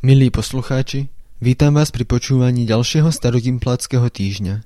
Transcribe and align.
Milí 0.00 0.32
poslucháči, 0.32 1.12
vítam 1.44 1.76
vás 1.76 1.92
pri 1.92 2.08
počúvaní 2.08 2.64
ďalšieho 2.64 3.12
starogimpláckého 3.12 4.08
týždňa. 4.08 4.64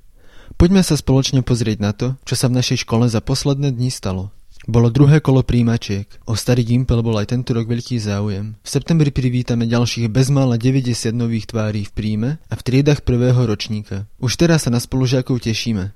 Poďme 0.55 0.79
sa 0.79 0.95
spoločne 0.95 1.43
pozrieť 1.43 1.77
na 1.83 1.91
to, 1.91 2.15
čo 2.23 2.39
sa 2.39 2.47
v 2.47 2.63
našej 2.63 2.87
škole 2.87 3.03
za 3.11 3.19
posledné 3.19 3.75
dni 3.75 3.91
stalo. 3.91 4.31
Bolo 4.63 4.87
druhé 4.87 5.19
kolo 5.19 5.43
príjimačiek. 5.43 6.07
O 6.23 6.39
starý 6.39 6.63
Gimpel 6.63 7.03
bol 7.03 7.19
aj 7.19 7.35
tento 7.35 7.51
rok 7.51 7.67
veľký 7.67 7.99
záujem. 7.99 8.55
V 8.63 8.69
septembri 8.79 9.11
privítame 9.11 9.67
ďalších 9.67 10.07
bezmála 10.07 10.55
90 10.55 11.11
nových 11.11 11.51
tvárí 11.51 11.83
v 11.83 11.91
príjme 11.91 12.29
a 12.47 12.55
v 12.55 12.61
triedach 12.63 13.03
prvého 13.03 13.43
ročníka. 13.43 14.07
Už 14.23 14.39
teraz 14.39 14.63
sa 14.63 14.71
na 14.71 14.79
spolužiakov 14.79 15.43
tešíme. 15.43 15.91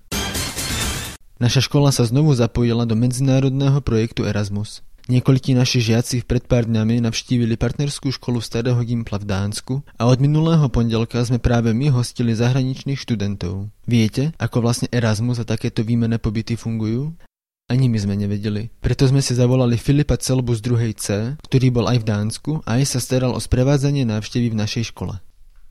Naša 1.40 1.64
škola 1.64 1.96
sa 1.96 2.04
znovu 2.04 2.36
zapojila 2.36 2.84
do 2.84 3.00
medzinárodného 3.00 3.80
projektu 3.80 4.28
Erasmus. 4.28 4.84
Niekoľkí 5.10 5.58
naši 5.58 5.82
žiaci 5.82 6.22
pred 6.22 6.46
pár 6.46 6.70
dňami 6.70 7.02
navštívili 7.02 7.58
partnerskú 7.58 8.14
školu 8.14 8.46
Starého 8.46 8.78
Gimpla 8.78 9.18
v 9.18 9.26
Dánsku 9.26 9.74
a 9.98 10.06
od 10.06 10.22
minulého 10.22 10.70
pondelka 10.70 11.18
sme 11.26 11.42
práve 11.42 11.74
my 11.74 11.90
hostili 11.90 12.38
zahraničných 12.38 13.02
študentov. 13.02 13.74
Viete, 13.90 14.38
ako 14.38 14.62
vlastne 14.62 14.86
Erasmus 14.94 15.42
a 15.42 15.50
takéto 15.50 15.82
výmené 15.82 16.22
pobyty 16.22 16.54
fungujú? 16.54 17.18
Ani 17.74 17.90
my 17.90 17.98
sme 17.98 18.22
nevedeli. 18.22 18.70
Preto 18.86 19.10
sme 19.10 19.26
si 19.26 19.34
zavolali 19.34 19.82
Filipa 19.82 20.14
Celbu 20.14 20.54
z 20.54 20.62
druhej 20.62 20.94
C, 20.94 21.06
ktorý 21.42 21.74
bol 21.74 21.90
aj 21.90 22.06
v 22.06 22.08
Dánsku 22.10 22.52
a 22.70 22.78
aj 22.78 22.94
sa 22.94 23.02
staral 23.02 23.34
o 23.34 23.42
sprevádzanie 23.42 24.06
návštevy 24.06 24.54
v 24.54 24.60
našej 24.62 24.94
škole. 24.94 25.18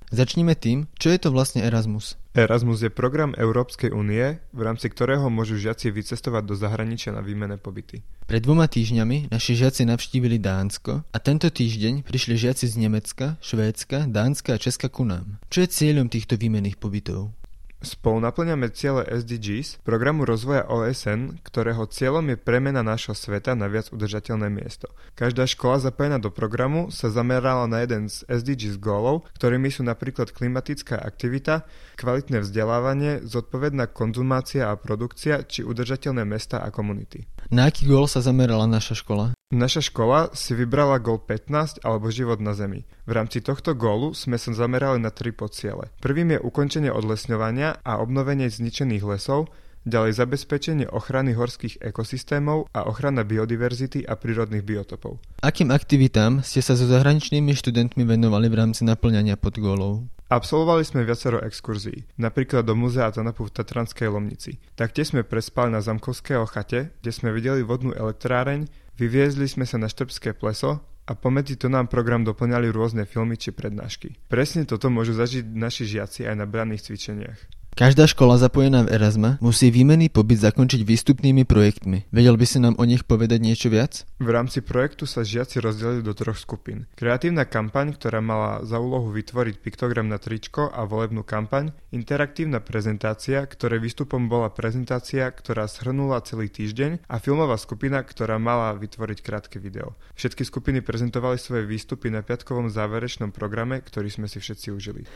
Začnime 0.09 0.57
tým, 0.57 0.89
čo 0.97 1.12
je 1.12 1.21
to 1.21 1.29
vlastne 1.29 1.61
Erasmus. 1.61 2.17
Erasmus 2.33 2.80
je 2.80 2.89
program 2.89 3.37
Európskej 3.37 3.93
únie, 3.93 4.41
v 4.57 4.61
rámci 4.62 4.89
ktorého 4.89 5.29
môžu 5.29 5.61
žiaci 5.61 5.93
vycestovať 5.93 6.43
do 6.48 6.55
zahraničia 6.57 7.12
na 7.12 7.21
výmene 7.21 7.61
pobyty. 7.61 8.01
Pred 8.25 8.41
dvoma 8.45 8.69
týždňami 8.69 9.29
naši 9.29 9.57
žiaci 9.57 9.84
navštívili 9.89 10.41
Dánsko 10.41 11.05
a 11.09 11.19
tento 11.20 11.48
týždeň 11.53 12.09
prišli 12.09 12.41
žiaci 12.41 12.64
z 12.69 12.75
Nemecka, 12.77 13.41
Švédska, 13.41 14.09
Dánska 14.09 14.56
a 14.56 14.61
Česka 14.61 14.89
ku 14.89 15.05
nám. 15.05 15.41
Čo 15.53 15.64
je 15.64 15.73
cieľom 15.73 16.09
týchto 16.12 16.36
výmenných 16.36 16.81
pobytov? 16.81 17.38
Spolu 17.79 18.19
naplňame 18.19 18.75
ciele 18.75 19.07
SDGs, 19.07 19.87
programu 19.87 20.27
rozvoja 20.27 20.67
OSN, 20.67 21.39
ktorého 21.47 21.87
cieľom 21.87 22.27
je 22.27 22.35
premena 22.35 22.83
nášho 22.83 23.15
sveta 23.15 23.55
na 23.55 23.70
viac 23.70 23.95
udržateľné 23.95 24.51
miesto. 24.51 24.91
Každá 25.15 25.47
škola 25.47 25.79
zapojená 25.79 26.19
do 26.19 26.35
programu 26.35 26.91
sa 26.91 27.07
zamerala 27.07 27.70
na 27.70 27.87
jeden 27.87 28.11
z 28.11 28.27
SDGs 28.27 28.83
goalov, 28.83 29.31
ktorými 29.39 29.70
sú 29.70 29.87
napríklad 29.87 30.35
klimatická 30.35 30.98
aktivita, 30.98 31.70
kvalitné 31.95 32.43
vzdelávanie, 32.43 33.23
zodpovedná 33.23 33.87
konzumácia 33.95 34.67
a 34.67 34.75
produkcia 34.75 35.47
či 35.47 35.63
udržateľné 35.63 36.27
mesta 36.27 36.59
a 36.59 36.75
komunity. 36.75 37.31
Na 37.55 37.70
aký 37.70 37.87
gól 37.87 38.11
sa 38.11 38.19
zamerala 38.19 38.67
naša 38.67 38.98
škola? 38.98 39.39
Naša 39.49 39.81
škola 39.81 40.29
si 40.37 40.53
vybrala 40.53 41.01
gól 41.01 41.25
15 41.25 41.81
alebo 41.81 42.13
život 42.13 42.37
na 42.37 42.53
Zemi. 42.53 42.85
V 43.09 43.17
rámci 43.17 43.41
tohto 43.41 43.73
gólu 43.73 44.13
sme 44.13 44.37
sa 44.37 44.53
zamerali 44.53 45.01
na 45.01 45.09
tri 45.09 45.33
podciele. 45.33 45.89
Prvým 46.05 46.37
je 46.37 46.45
ukončenie 46.45 46.93
odlesňovania 46.93 47.81
a 47.81 47.97
obnovenie 47.97 48.53
zničených 48.53 49.09
lesov, 49.09 49.49
ďalej 49.89 50.21
zabezpečenie 50.21 50.93
ochrany 50.93 51.33
horských 51.33 51.81
ekosystémov 51.81 52.69
a 52.77 52.85
ochrana 52.93 53.25
biodiverzity 53.25 54.05
a 54.05 54.21
prírodných 54.21 54.69
biotopov. 54.69 55.17
Akým 55.41 55.73
aktivitám 55.73 56.45
ste 56.45 56.61
sa 56.61 56.77
so 56.77 56.85
zahraničnými 56.85 57.57
študentmi 57.57 58.05
venovali 58.05 58.53
v 58.53 58.59
rámci 58.61 58.85
naplňania 58.85 59.41
podgólov? 59.41 60.05
Absolvovali 60.29 60.85
sme 60.85 61.09
viacero 61.09 61.41
exkurzií, 61.41 62.05
napríklad 62.21 62.69
do 62.69 62.77
muzea 62.77 63.09
Tanapu 63.09 63.49
v 63.49 63.55
Tatranskej 63.57 64.13
Lomnici. 64.13 64.61
Taktiež 64.77 65.17
sme 65.17 65.25
prespali 65.25 65.73
na 65.73 65.81
Zamkovského 65.81 66.45
chate, 66.45 66.93
kde 67.01 67.11
sme 67.17 67.33
videli 67.33 67.65
vodnú 67.65 67.97
elektráreň, 67.97 68.69
Vyviezli 68.99 69.47
sme 69.47 69.63
sa 69.63 69.79
na 69.79 69.87
Štrbské 69.87 70.35
pleso 70.35 70.83
a 71.07 71.15
pomedzi 71.15 71.55
to 71.55 71.71
nám 71.71 71.87
program 71.87 72.27
doplňali 72.27 72.67
rôzne 72.75 73.07
filmy 73.07 73.39
či 73.39 73.55
prednášky. 73.55 74.19
Presne 74.27 74.67
toto 74.67 74.91
môžu 74.91 75.14
zažiť 75.14 75.47
naši 75.55 75.86
žiaci 75.86 76.27
aj 76.27 76.35
na 76.35 76.51
branných 76.51 76.83
cvičeniach. 76.83 77.58
Každá 77.78 78.11
škola 78.11 78.42
zapojená 78.42 78.83
v 78.83 78.98
Erasma 78.98 79.39
musí 79.39 79.70
výmenný 79.70 80.11
pobyt 80.11 80.42
zakončiť 80.42 80.83
výstupnými 80.83 81.46
projektmi. 81.46 82.11
Vedel 82.11 82.34
by 82.34 82.42
si 82.42 82.58
nám 82.58 82.74
o 82.74 82.83
nich 82.83 83.06
povedať 83.06 83.39
niečo 83.39 83.70
viac? 83.70 84.02
V 84.18 84.27
rámci 84.34 84.66
projektu 84.66 85.06
sa 85.06 85.22
žiaci 85.22 85.62
rozdelili 85.62 86.02
do 86.02 86.11
troch 86.11 86.42
skupín. 86.42 86.90
Kreatívna 86.98 87.46
kampaň, 87.46 87.94
ktorá 87.94 88.18
mala 88.18 88.66
za 88.66 88.83
úlohu 88.83 89.14
vytvoriť 89.14 89.62
piktogram 89.62 90.11
na 90.11 90.18
tričko 90.18 90.66
a 90.74 90.90
volebnú 90.90 91.22
kampaň, 91.22 91.70
interaktívna 91.94 92.58
prezentácia, 92.58 93.46
ktoré 93.46 93.78
výstupom 93.78 94.27
bola 94.27 94.50
prezentácia, 94.50 95.30
ktorá 95.30 95.70
shrnula 95.70 96.18
celý 96.27 96.50
týždeň 96.50 97.06
a 97.06 97.22
filmová 97.22 97.55
skupina, 97.62 98.02
ktorá 98.02 98.42
mala 98.42 98.74
vytvoriť 98.74 99.22
krátke 99.22 99.62
video. 99.62 99.95
Všetky 100.18 100.42
skupiny 100.42 100.83
prezentovali 100.83 101.39
svoje 101.39 101.62
výstupy 101.62 102.10
na 102.10 102.27
piatkovom 102.27 102.74
záverečnom 102.74 103.30
programe, 103.30 103.78
ktorý 103.86 104.10
sme 104.10 104.27
si 104.27 104.42
všetci 104.42 104.66
užili. 104.74 105.06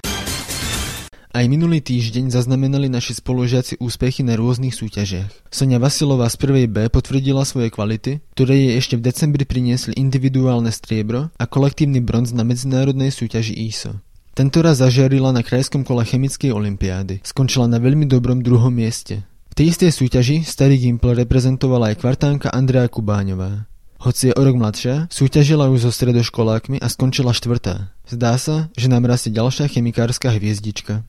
Aj 1.33 1.49
minulý 1.49 1.81
týždeň 1.81 2.29
zaznamenali 2.29 2.93
naši 2.93 3.17
spolužiaci 3.17 3.81
úspechy 3.81 4.21
na 4.21 4.37
rôznych 4.37 4.77
súťažiach. 4.77 5.49
Sonia 5.49 5.81
Vasilová 5.81 6.29
z 6.29 6.37
prvej 6.37 6.69
B 6.69 6.93
potvrdila 6.93 7.49
svoje 7.49 7.73
kvality, 7.73 8.21
ktoré 8.37 8.53
jej 8.53 8.73
ešte 8.77 9.01
v 9.01 9.09
decembri 9.09 9.49
priniesli 9.49 9.97
individuálne 9.97 10.69
striebro 10.69 11.33
a 11.41 11.45
kolektívny 11.49 12.05
bronz 12.05 12.37
na 12.37 12.45
medzinárodnej 12.45 13.09
súťaži 13.09 13.57
ISO. 13.65 13.97
Tento 14.37 14.61
raz 14.61 14.85
zažiarila 14.85 15.33
na 15.33 15.41
krajskom 15.41 15.89
kole 15.89 16.05
chemickej 16.05 16.53
olympiády. 16.53 17.25
Skončila 17.25 17.65
na 17.65 17.81
veľmi 17.81 18.05
dobrom 18.05 18.45
druhom 18.45 18.69
mieste. 18.69 19.25
V 19.53 19.55
tej 19.57 19.73
istej 19.73 19.89
súťaži 19.89 20.37
starý 20.45 20.85
Gimpel 20.85 21.17
reprezentovala 21.17 21.97
aj 21.97 22.05
kvartánka 22.05 22.53
Andrea 22.53 22.85
Kubáňová. 22.93 23.73
Hoci 24.03 24.29
je 24.29 24.37
o 24.37 24.43
rok 24.43 24.59
mladšia, 24.59 25.07
súťažila 25.15 25.71
už 25.71 25.87
so 25.87 25.91
stredoškolákmi 25.95 26.83
a 26.83 26.91
skončila 26.91 27.31
štvrtá. 27.31 27.95
Zdá 28.03 28.35
sa, 28.35 28.67
že 28.75 28.91
nám 28.91 29.07
rastie 29.07 29.31
ďalšia 29.31 29.71
chemikárska 29.71 30.35
hviezdička. 30.35 31.07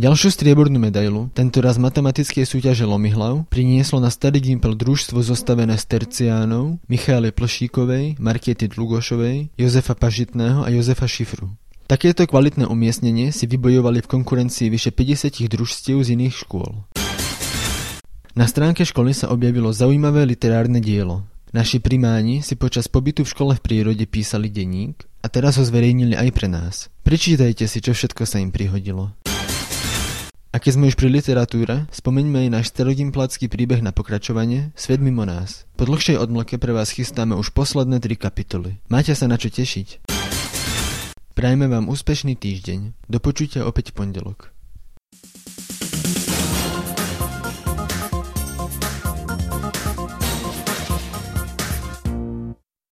Ďalšiu 0.00 0.32
striebornú 0.32 0.80
medailu, 0.80 1.28
tentoraz 1.36 1.76
matematickej 1.76 2.48
súťaže 2.48 2.88
Lomihlav, 2.88 3.44
prinieslo 3.52 4.00
na 4.00 4.08
Starý 4.08 4.40
Gimpel 4.40 4.72
družstvo 4.72 5.20
zostavené 5.20 5.76
z 5.76 5.84
terciánov 5.92 6.80
Michaely 6.88 7.28
Plšíkovej, 7.36 8.16
Markiety 8.16 8.72
Dlugošovej, 8.72 9.52
Jozefa 9.60 9.92
Pažitného 9.92 10.64
a 10.64 10.72
Jozefa 10.72 11.04
Šifru. 11.04 11.52
Takéto 11.84 12.24
kvalitné 12.24 12.64
umiestnenie 12.64 13.28
si 13.28 13.44
vybojovali 13.44 14.00
v 14.00 14.08
konkurencii 14.08 14.72
vyše 14.72 14.88
50 14.88 15.36
družstiev 15.52 16.00
z 16.00 16.16
iných 16.16 16.48
škôl. 16.48 16.80
Na 18.32 18.48
stránke 18.48 18.88
školy 18.88 19.12
sa 19.12 19.28
objavilo 19.28 19.68
zaujímavé 19.68 20.24
literárne 20.24 20.80
dielo. 20.80 21.28
Naši 21.52 21.76
primáni 21.76 22.40
si 22.40 22.56
počas 22.56 22.88
pobytu 22.88 23.28
v 23.28 23.32
škole 23.36 23.52
v 23.52 23.64
prírode 23.68 24.08
písali 24.08 24.48
denník 24.48 25.04
a 25.20 25.28
teraz 25.28 25.60
ho 25.60 25.64
zverejnili 25.68 26.16
aj 26.16 26.28
pre 26.32 26.48
nás. 26.48 26.88
Prečítajte 27.04 27.68
si, 27.68 27.84
čo 27.84 27.92
všetko 27.92 28.24
sa 28.24 28.40
im 28.40 28.48
prihodilo. 28.48 29.12
A 30.50 30.58
keď 30.58 30.72
sme 30.74 30.90
už 30.90 30.98
pri 30.98 31.14
literatúre, 31.14 31.86
spomeňme 31.94 32.42
aj 32.42 32.48
náš 32.50 32.66
starogimplácky 32.74 33.46
príbeh 33.46 33.86
na 33.86 33.94
pokračovanie 33.94 34.74
Svet 34.74 34.98
mimo 34.98 35.22
nás. 35.22 35.62
Po 35.78 35.86
dlhšej 35.86 36.18
odmlke 36.18 36.58
pre 36.58 36.74
vás 36.74 36.90
chystáme 36.90 37.38
už 37.38 37.54
posledné 37.54 38.02
tri 38.02 38.18
kapitoly. 38.18 38.82
Máte 38.90 39.14
sa 39.14 39.30
na 39.30 39.38
čo 39.38 39.46
tešiť. 39.46 40.10
Prajme 41.38 41.70
vám 41.70 41.86
úspešný 41.86 42.34
týždeň. 42.34 43.06
Do 43.06 43.22
počutia 43.22 43.62
opäť 43.62 43.94
pondelok. 43.94 44.50